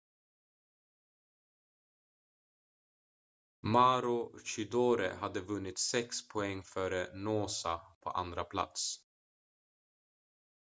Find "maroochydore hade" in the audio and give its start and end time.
3.73-5.41